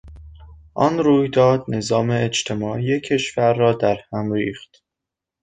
[0.73, 4.83] آن رویداد نظام اجتماعی کشور را درهم ریخت.